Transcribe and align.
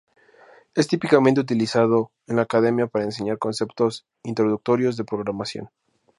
Es 0.73 0.87
típicamente 0.87 1.41
utilizado 1.41 2.11
en 2.25 2.37
la 2.37 2.41
academia 2.41 2.87
para 2.87 3.05
enseñar 3.05 3.37
conceptos 3.37 4.07
introductorios 4.23 4.97
de 4.97 5.03
programación. 5.03 5.69